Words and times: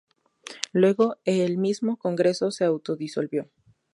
Luego, 0.71 1.17
el 1.25 1.59
mismo 1.59 1.95
Congreso 1.95 2.49
se 2.49 2.65
autodisolvió. 2.65 3.51